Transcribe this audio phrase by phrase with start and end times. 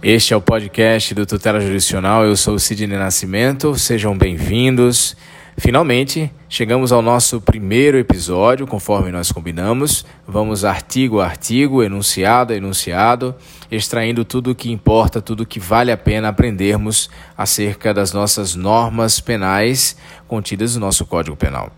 [0.00, 2.24] Este é o podcast do Tutela Jurisdicional.
[2.24, 3.76] Eu sou o Sidney Nascimento.
[3.76, 5.16] Sejam bem-vindos.
[5.56, 10.06] Finalmente, chegamos ao nosso primeiro episódio, conforme nós combinamos.
[10.24, 13.34] Vamos artigo a artigo, enunciado a enunciado,
[13.72, 18.54] extraindo tudo o que importa, tudo o que vale a pena aprendermos acerca das nossas
[18.54, 19.96] normas penais
[20.28, 21.72] contidas no nosso Código Penal.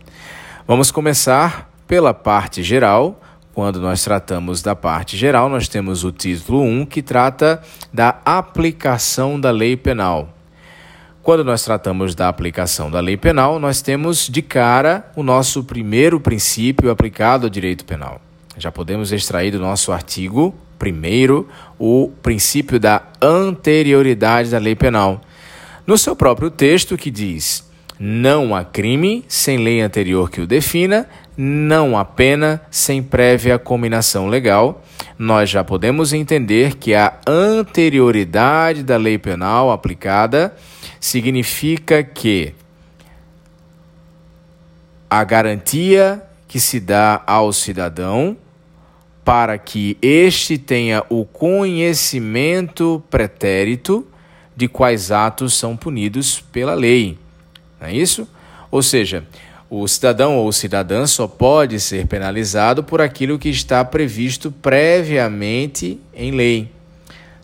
[0.69, 3.20] Vamos começar pela parte geral
[3.55, 7.61] quando nós tratamos da parte geral, nós temos o título 1, que trata
[7.93, 10.37] da aplicação da lei penal.
[11.23, 16.19] Quando nós tratamos da aplicação da lei penal, nós temos de cara o nosso primeiro
[16.21, 18.21] princípio aplicado ao direito penal.
[18.57, 21.47] Já podemos extrair do nosso artigo primeiro
[21.79, 25.21] o princípio da anterioridade da lei penal.
[25.87, 27.69] No seu próprio texto, que diz:
[28.03, 31.07] não há crime sem lei anterior que o defina,
[31.37, 34.83] não há pena sem prévia combinação legal.
[35.19, 40.55] Nós já podemos entender que a anterioridade da lei penal aplicada
[40.99, 42.55] significa que
[45.09, 48.37] a garantia que se dá ao cidadão
[49.25, 54.07] para que este tenha o conhecimento pretérito
[54.57, 57.19] de quais atos são punidos pela lei.
[57.81, 58.29] Não é isso?
[58.71, 59.25] Ou seja,
[59.71, 66.33] o cidadão ou cidadã só pode ser penalizado por aquilo que está previsto previamente em
[66.33, 66.69] lei.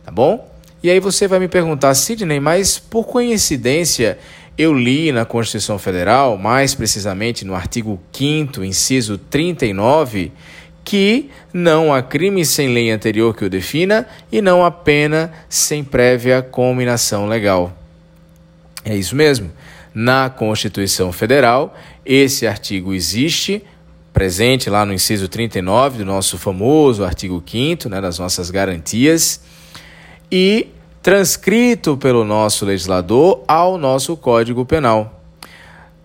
[0.05, 0.51] Tá bom?
[0.83, 4.19] E aí você vai me perguntar, Sidney, mas por coincidência
[4.59, 10.33] eu li na Constituição Federal, mais precisamente no artigo 5, inciso 39,
[10.83, 15.85] que não há crime sem lei anterior que o defina e não há pena sem
[15.85, 17.73] prévia combinação legal.
[18.85, 19.51] É isso mesmo
[19.95, 21.75] na Constituição Federal.
[22.07, 23.65] Esse artigo existe,
[24.12, 29.41] presente lá no inciso 39 do nosso famoso artigo 5 né, das nossas garantias,
[30.31, 30.69] e
[31.03, 35.21] transcrito pelo nosso legislador ao nosso Código Penal.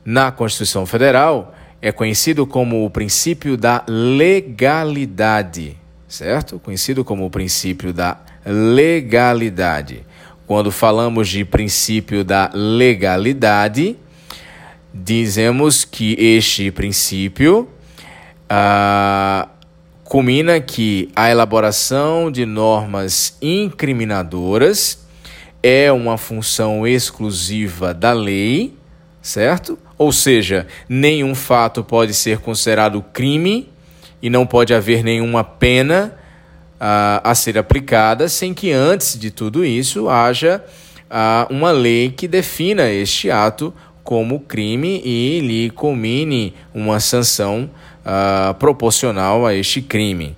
[0.03, 5.77] Na Constituição Federal, é conhecido como o princípio da legalidade,
[6.07, 6.57] certo?
[6.57, 10.03] Conhecido como o princípio da legalidade.
[10.47, 13.97] Quando falamos de princípio da legalidade,
[14.93, 17.69] dizemos que este princípio
[18.49, 19.47] ah,
[20.03, 25.05] culmina que a elaboração de normas incriminadoras
[25.63, 28.73] é uma função exclusiva da lei,
[29.21, 29.77] certo?
[29.97, 33.69] Ou seja, nenhum fato pode ser considerado crime
[34.21, 36.13] e não pode haver nenhuma pena
[36.79, 40.63] a, a ser aplicada sem que antes de tudo isso haja
[41.09, 47.69] a, uma lei que defina este ato como crime e lhe culmine uma sanção
[48.03, 50.35] a, proporcional a este crime.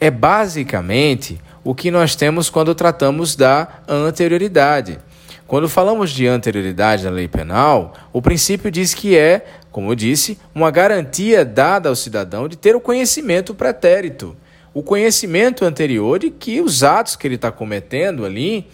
[0.00, 4.98] É basicamente o que nós temos quando tratamos da anterioridade.
[5.46, 10.38] Quando falamos de anterioridade na lei penal, o princípio diz que é, como eu disse,
[10.54, 14.36] uma garantia dada ao cidadão de ter o conhecimento pretérito
[14.76, 18.68] o conhecimento anterior de que os atos que ele está cometendo ali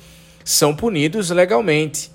[0.45, 2.11] são punidos legalmente.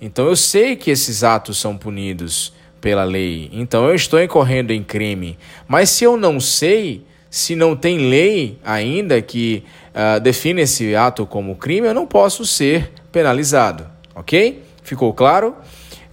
[0.00, 3.50] Então eu sei que esses atos são punidos pela lei.
[3.52, 5.38] Então eu estou incorrendo em crime.
[5.68, 11.26] Mas se eu não sei, se não tem lei ainda que uh, define esse ato
[11.26, 13.86] como crime, eu não posso ser penalizado.
[14.14, 14.62] Ok?
[14.82, 15.54] Ficou claro?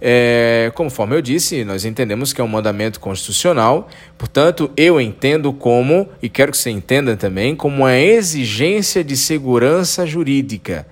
[0.00, 6.08] É, conforme eu disse, nós entendemos que é um mandamento constitucional, portanto, eu entendo como,
[6.22, 10.86] e quero que você entenda também, como uma exigência de segurança jurídica.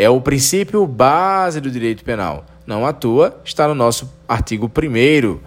[0.00, 2.46] É o princípio base do direito penal.
[2.64, 5.40] Não atua, está no nosso artigo 1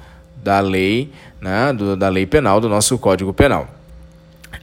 [0.43, 3.69] da lei, né, do, da lei penal, do nosso Código Penal.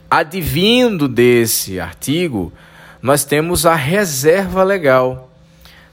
[0.07, 2.53] Advindo desse artigo,
[3.01, 5.31] nós temos a reserva legal.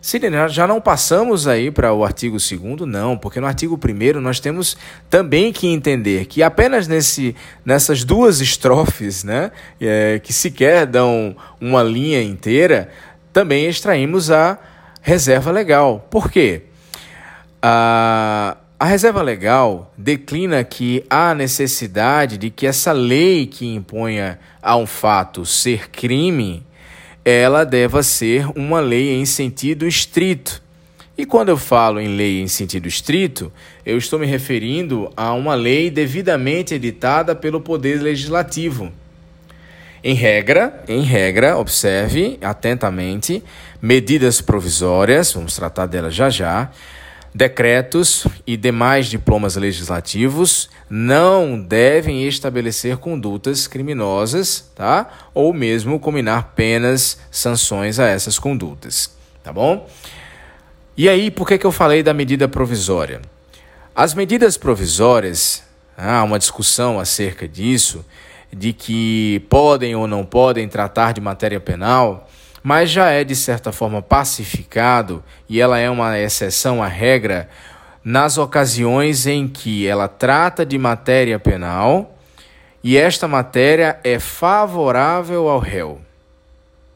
[0.02, 4.38] Sidney, já não passamos aí para o artigo 2 não, porque no artigo 1 nós
[4.38, 4.76] temos
[5.08, 11.82] também que entender que apenas nesse, nessas duas estrofes, né, é, que sequer dão uma
[11.82, 12.90] linha inteira,
[13.36, 14.58] também extraímos a
[15.02, 16.08] reserva legal.
[16.10, 16.62] Por quê?
[17.60, 24.74] A, a reserva legal declina que há necessidade de que essa lei que imponha a
[24.78, 26.64] um fato ser crime
[27.22, 30.62] ela deva ser uma lei em sentido estrito.
[31.18, 33.52] E quando eu falo em lei em sentido estrito,
[33.84, 38.90] eu estou me referindo a uma lei devidamente editada pelo Poder Legislativo.
[40.08, 43.42] Em regra, em regra, observe atentamente
[43.82, 46.70] medidas provisórias, vamos tratar delas já já,
[47.34, 55.10] Decretos e demais diplomas legislativos não devem estabelecer condutas criminosas, tá?
[55.34, 59.10] Ou mesmo combinar penas, sanções a essas condutas,
[59.42, 59.90] tá bom?
[60.96, 63.20] E aí, por que, que eu falei da medida provisória?
[63.92, 65.64] As medidas provisórias,
[65.98, 68.04] há uma discussão acerca disso,
[68.52, 72.28] de que podem ou não podem tratar de matéria penal,
[72.62, 77.48] mas já é de certa forma pacificado e ela é uma exceção à regra
[78.02, 82.16] nas ocasiões em que ela trata de matéria penal
[82.82, 86.00] e esta matéria é favorável ao réu,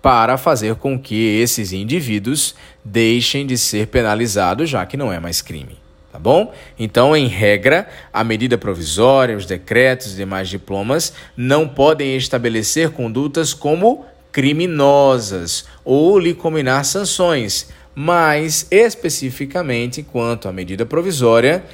[0.00, 2.54] para fazer com que esses indivíduos
[2.84, 5.83] deixem de ser penalizados, já que não é mais crime.
[6.14, 6.52] Tá bom?
[6.78, 13.52] Então, em regra, a medida provisória, os decretos e demais diplomas não podem estabelecer condutas
[13.52, 21.64] como criminosas ou lhe combinar sanções, mas especificamente quanto à medida provisória,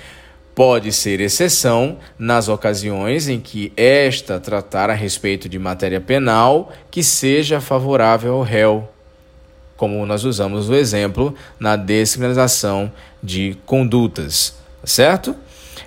[0.55, 7.03] pode ser exceção nas ocasiões em que esta tratar a respeito de matéria penal que
[7.03, 8.89] seja favorável ao réu,
[9.81, 12.93] como nós usamos o exemplo na descriminalização
[13.23, 14.55] de condutas,
[14.85, 15.35] certo?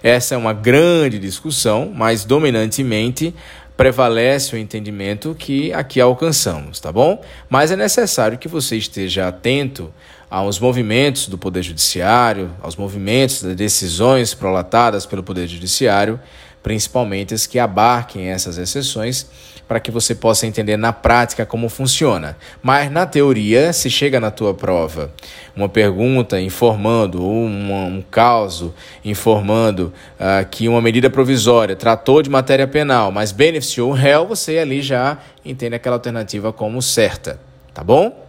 [0.02, 3.36] Essa é uma grande discussão, mas dominantemente
[3.78, 7.24] prevalece o entendimento que aqui alcançamos, tá bom?
[7.48, 9.94] Mas é necessário que você esteja atento
[10.28, 16.20] aos movimentos do Poder Judiciário, aos movimentos das decisões prolatadas pelo Poder Judiciário,
[16.64, 19.28] principalmente as que abarquem essas exceções,
[19.68, 22.38] para que você possa entender na prática como funciona.
[22.62, 25.12] Mas na teoria, se chega na tua prova
[25.56, 28.74] uma pergunta informando, ou um, um caso
[29.04, 34.58] informando uh, que uma medida provisória tratou de matéria penal, mas beneficiou o réu, você
[34.58, 37.40] ali já entende aquela alternativa como certa,
[37.74, 38.23] tá bom?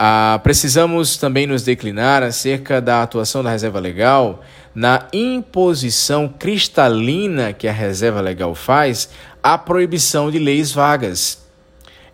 [0.00, 7.66] Ah, precisamos também nos declinar acerca da atuação da reserva legal na imposição cristalina que
[7.66, 9.08] a reserva legal faz
[9.42, 11.44] à proibição de leis vagas.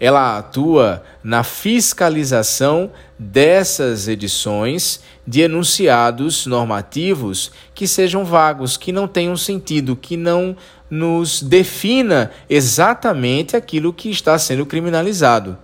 [0.01, 9.37] Ela atua na fiscalização dessas edições de enunciados normativos que sejam vagos, que não tenham
[9.37, 10.57] sentido, que não
[10.89, 15.59] nos defina exatamente aquilo que está sendo criminalizado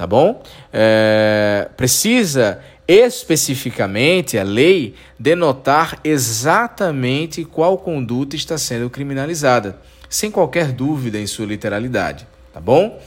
[0.00, 0.42] tá bom?
[0.72, 2.58] É, precisa
[2.88, 11.44] especificamente a lei denotar exatamente qual conduta está sendo criminalizada, sem qualquer dúvida em sua
[11.44, 12.98] literalidade, tá bom?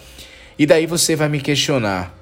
[0.58, 2.16] E daí você vai me questionar.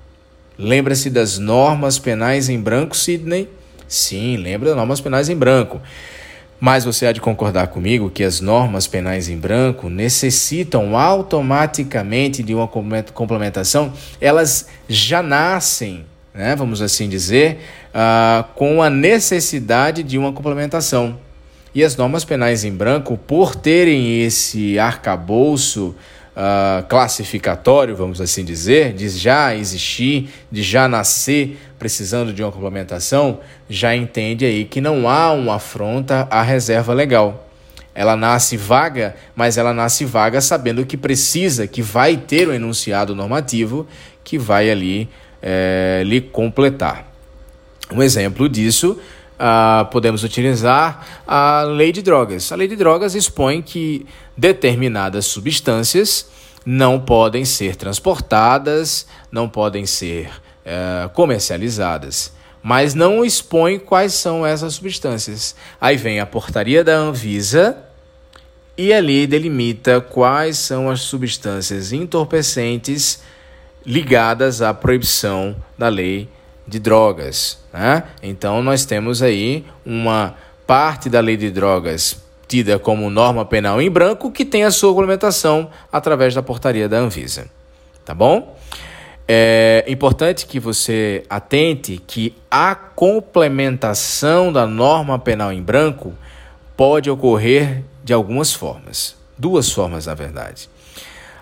[0.58, 3.50] Lembra-se das normas penais em branco, Sidney?
[3.90, 5.82] Sim, lembra das normas penais em branco.
[6.62, 12.54] Mas você há de concordar comigo que as normas penais em branco necessitam automaticamente de
[12.54, 13.92] uma complementação,
[14.22, 21.18] elas já nascem, né, vamos assim dizer, uh, com a necessidade de uma complementação.
[21.74, 25.96] E as normas penais em branco, por terem esse arcabouço
[26.36, 33.40] uh, classificatório, vamos assim dizer, de já existir, de já nascer precisando de uma complementação,
[33.70, 37.48] já entende aí que não há uma afronta à reserva legal.
[37.94, 42.54] Ela nasce vaga, mas ela nasce vaga sabendo que precisa, que vai ter o um
[42.54, 43.88] enunciado normativo
[44.24, 45.10] que vai ali
[45.42, 47.12] é, lhe completar.
[47.92, 48.98] Um exemplo disso
[49.42, 52.52] Uh, podemos utilizar a lei de drogas.
[52.52, 54.06] A lei de drogas expõe que
[54.38, 56.30] determinadas substâncias
[56.64, 62.32] não podem ser transportadas, não podem ser uh, comercializadas,
[62.62, 65.56] mas não expõe quais são essas substâncias.
[65.80, 67.78] Aí vem a portaria da Anvisa
[68.78, 73.24] e ali delimita quais são as substâncias entorpecentes
[73.84, 76.30] ligadas à proibição da lei
[76.68, 77.60] de drogas.
[77.74, 78.04] Né?
[78.22, 83.90] Então, nós temos aí uma parte da lei de drogas tida como norma penal em
[83.90, 87.48] branco, que tem a sua regulamentação através da portaria da Anvisa.
[88.04, 88.58] Tá bom?
[89.26, 96.14] É importante que você atente que a complementação da norma penal em branco
[96.76, 99.16] pode ocorrer de algumas formas.
[99.38, 100.70] Duas formas, na verdade.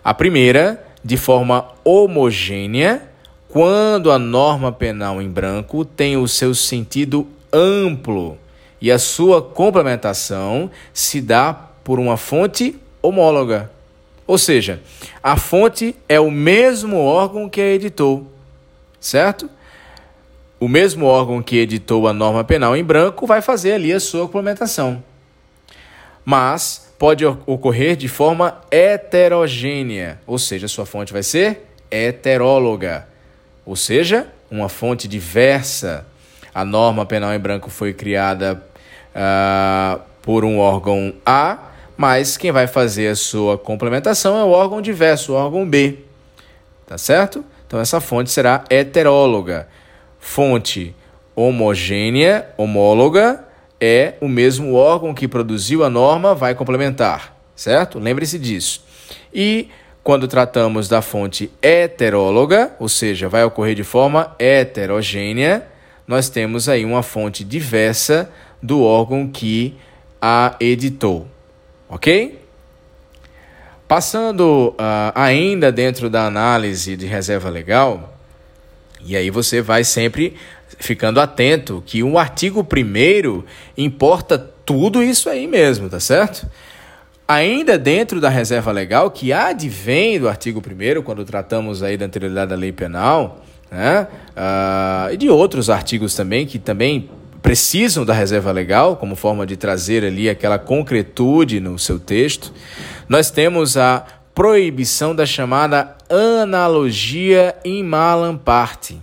[0.03, 3.08] A primeira, de forma homogênea,
[3.49, 8.37] quando a norma penal em branco tem o seu sentido amplo
[8.79, 11.53] e a sua complementação se dá
[11.83, 13.71] por uma fonte homóloga.
[14.27, 14.79] Ou seja,
[15.23, 18.31] a fonte é o mesmo órgão que a editou,
[18.99, 19.49] certo?
[20.59, 24.27] O mesmo órgão que editou a norma penal em branco vai fazer ali a sua
[24.27, 25.03] complementação.
[26.23, 33.07] Mas pode ocorrer de forma heterogênea, ou seja, sua fonte vai ser heteróloga,
[33.69, 36.03] ou seja, uma fonte diversa.
[36.51, 38.63] A norma penal em branco foi criada
[39.13, 41.59] uh, por um órgão A,
[41.95, 45.99] mas quem vai fazer a sua complementação é o órgão diverso, o órgão B.
[46.87, 47.45] Tá certo?
[47.67, 49.67] Então essa fonte será heteróloga.
[50.19, 50.95] Fonte
[51.35, 53.45] homogênea, homóloga,
[53.79, 57.99] é o mesmo órgão que produziu a norma, vai complementar, certo?
[57.99, 58.83] Lembre-se disso.
[59.31, 59.69] E
[60.03, 65.65] quando tratamos da fonte heteróloga, ou seja, vai ocorrer de forma heterogênea,
[66.07, 68.29] nós temos aí uma fonte diversa
[68.61, 69.75] do órgão que
[70.21, 71.27] a editou
[71.89, 72.39] ok?
[73.87, 78.15] Passando uh, ainda dentro da análise de reserva legal,
[79.03, 80.35] e aí você vai sempre
[80.77, 83.43] ficando atento que o artigo 1
[83.75, 86.47] importa tudo isso aí mesmo, tá certo?
[87.29, 92.49] Ainda dentro da reserva legal, que advém do artigo 1 quando tratamos aí da anterioridade
[92.49, 94.07] da lei penal, né?
[94.31, 97.07] Uh, e de outros artigos também, que também
[97.39, 102.51] precisam da reserva legal, como forma de trazer ali aquela concretude no seu texto,
[103.07, 108.99] nós temos a proibição da chamada analogia in malam parte.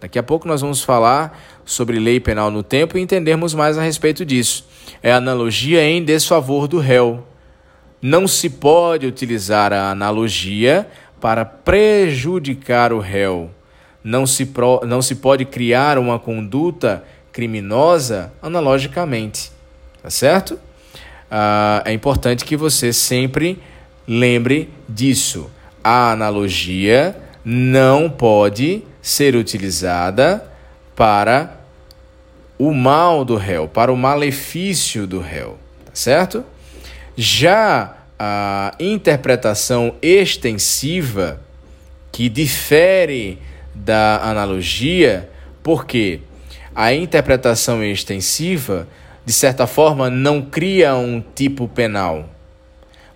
[0.00, 3.82] Daqui a pouco nós vamos falar sobre lei penal no tempo e entendermos mais a
[3.82, 4.64] respeito disso.
[5.00, 7.24] É analogia em desfavor do réu.
[8.00, 10.88] Não se pode utilizar a analogia
[11.20, 13.50] para prejudicar o réu.
[14.02, 19.52] Não se, pro, não se pode criar uma conduta criminosa analogicamente,
[20.02, 20.58] tá certo?
[21.30, 23.60] Ah, é importante que você sempre
[24.06, 25.50] lembre disso.
[25.82, 30.44] A analogia não pode ser utilizada
[30.94, 31.58] para
[32.58, 36.44] o mal do réu, para o malefício do réu, tá certo?
[37.20, 41.40] Já a interpretação extensiva,
[42.12, 43.40] que difere
[43.74, 45.28] da analogia,
[45.60, 46.20] porque
[46.72, 48.86] a interpretação extensiva,
[49.24, 52.28] de certa forma, não cria um tipo penal,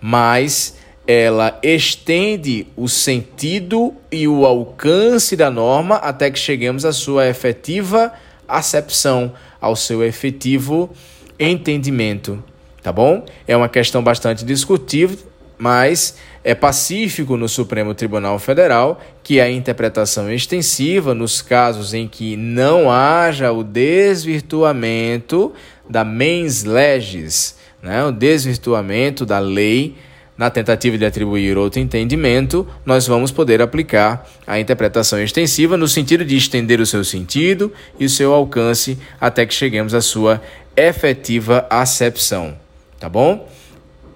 [0.01, 7.29] mas ela estende o sentido e o alcance da norma até que cheguemos à sua
[7.29, 8.13] efetiva
[8.49, 10.91] acepção, ao seu efetivo
[11.39, 12.43] entendimento,
[12.83, 13.25] tá bom?
[13.47, 15.19] É uma questão bastante discutível,
[15.59, 22.37] mas é pacífico no Supremo Tribunal Federal que a interpretação extensiva, nos casos em que
[22.37, 25.53] não haja o desvirtuamento
[25.89, 29.95] da mens legis, né, o desvirtuamento da lei,
[30.37, 36.25] na tentativa de atribuir outro entendimento, nós vamos poder aplicar a interpretação extensiva no sentido
[36.25, 40.43] de estender o seu sentido e o seu alcance até que cheguemos à sua
[40.75, 42.62] efetiva acepção.
[43.03, 43.49] Tá bom?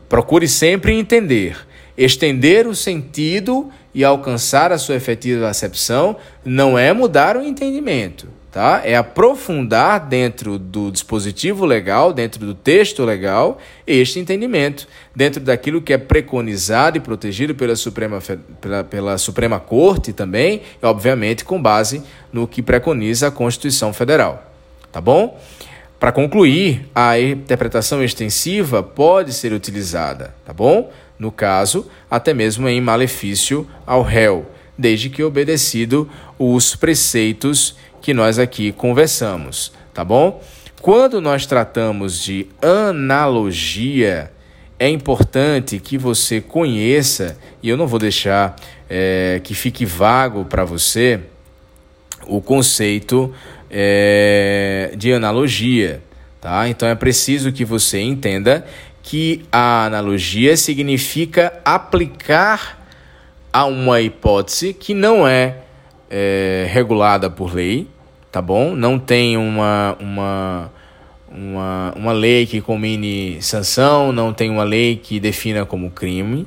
[0.08, 1.58] Procure sempre entender.
[1.98, 8.82] Estender o sentido e alcançar a sua efetiva acepção não é mudar o entendimento, tá?
[8.84, 15.92] É aprofundar dentro do dispositivo legal, dentro do texto legal, este entendimento, dentro daquilo que
[15.92, 18.20] é preconizado e protegido pela Suprema,
[18.60, 24.48] pela, pela Suprema Corte também, obviamente com base no que preconiza a Constituição Federal.
[24.92, 25.36] Tá bom?
[25.98, 30.90] Para concluir, a interpretação extensiva pode ser utilizada, tá bom?
[31.18, 38.38] No caso, até mesmo em malefício ao réu, desde que obedecido os preceitos que nós
[38.38, 40.42] aqui conversamos, tá bom?
[40.82, 44.30] Quando nós tratamos de analogia,
[44.78, 48.54] é importante que você conheça, e eu não vou deixar
[48.88, 51.20] é, que fique vago para você,
[52.26, 53.32] o conceito
[53.70, 56.02] é, de analogia.
[56.40, 56.68] Tá?
[56.68, 58.64] Então é preciso que você entenda
[59.02, 62.84] que a analogia significa aplicar
[63.52, 65.58] a uma hipótese que não é,
[66.10, 67.86] é regulada por lei,
[68.30, 68.74] tá bom?
[68.74, 70.72] Não tem uma, uma,
[71.30, 76.46] uma, uma lei que combine sanção, não tem uma lei que defina como crime,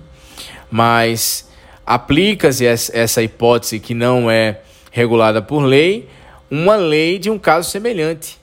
[0.70, 1.50] mas
[1.86, 4.60] aplica-se essa hipótese que não é
[4.92, 6.08] regulada por lei,
[6.50, 8.38] uma lei de um caso semelhante.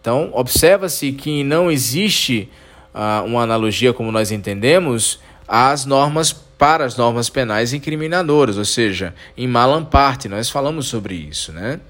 [0.00, 2.48] Então, observa-se que não existe
[2.94, 9.14] uh, uma analogia como nós entendemos às normas para as normas penais incriminadoras, ou seja,
[9.36, 11.80] em malam parte, nós falamos sobre isso, né?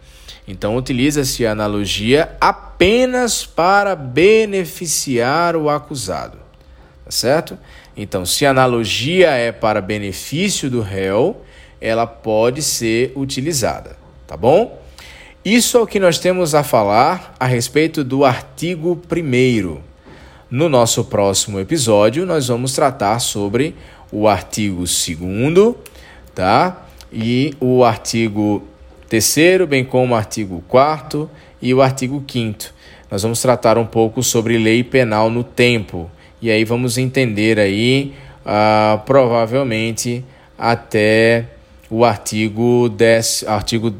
[0.46, 6.38] Então, utiliza-se a analogia apenas para beneficiar o acusado,
[7.04, 7.58] tá certo?
[7.96, 11.44] Então, se a analogia é para benefício do réu,
[11.80, 14.80] ela pode ser utilizada, tá bom?
[15.44, 19.78] Isso é o que nós temos a falar a respeito do artigo 1.
[20.50, 23.74] No nosso próximo episódio, nós vamos tratar sobre
[24.10, 25.74] o artigo 2,
[26.34, 26.86] tá?
[27.12, 28.62] E o artigo
[29.08, 31.30] 3, bem como o artigo 4
[31.62, 32.64] e o artigo 5.
[33.10, 36.10] Nós vamos tratar um pouco sobre lei penal no tempo.
[36.42, 38.12] E aí vamos entender aí,
[38.44, 40.24] uh, provavelmente,
[40.58, 41.46] até
[41.90, 43.94] o artigo 10, artigo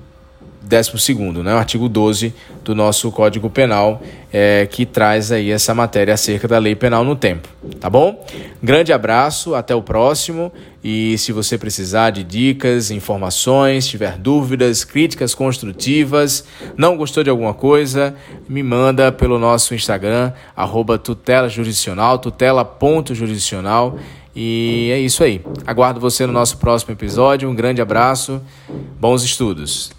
[0.62, 1.54] 12, né?
[1.54, 6.58] o artigo 12 do nosso Código Penal, é, que traz aí essa matéria acerca da
[6.58, 7.48] lei penal no tempo,
[7.80, 8.24] tá bom?
[8.62, 10.52] Grande abraço, até o próximo
[10.84, 16.44] e se você precisar de dicas, informações, tiver dúvidas, críticas construtivas,
[16.76, 18.14] não gostou de alguma coisa,
[18.48, 23.98] me manda pelo nosso Instagram, arroba tutela jurisdicional, tutela.jurisdicional
[24.40, 25.40] e é isso aí.
[25.66, 28.40] Aguardo você no nosso próximo episódio, um grande abraço,
[29.00, 29.90] bons estudos!